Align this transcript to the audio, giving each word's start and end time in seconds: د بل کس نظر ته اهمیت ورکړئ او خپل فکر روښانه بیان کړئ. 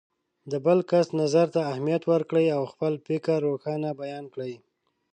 د 0.51 0.53
بل 0.65 0.79
کس 0.91 1.07
نظر 1.21 1.47
ته 1.53 1.59
اهمیت 1.71 2.03
ورکړئ 2.11 2.47
او 2.57 2.63
خپل 2.71 2.93
فکر 3.07 3.37
روښانه 3.47 3.89
بیان 4.01 4.25
کړئ. 4.33 4.53